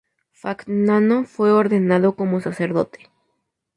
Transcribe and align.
Fagnano 0.31 1.25
fue 1.25 1.51
ordenado 1.51 2.15
como 2.15 2.41
sacerdote. 2.41 3.11